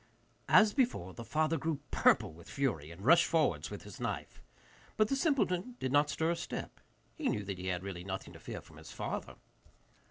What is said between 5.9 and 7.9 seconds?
not stir a step; he knew that he had